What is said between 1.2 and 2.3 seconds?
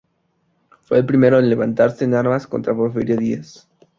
en levantarse en